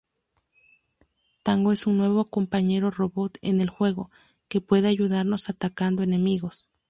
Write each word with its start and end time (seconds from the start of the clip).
Tango 1.43 1.71
es 1.71 1.85
un 1.85 1.97
nuevo 1.97 2.25
compañero-robot 2.25 3.37
en 3.43 3.61
el 3.61 3.69
juego, 3.69 4.09
que 4.47 4.59
puede 4.59 4.87
ayudarnos 4.87 5.47
atacando 5.47 6.01
enemigos. 6.01 6.71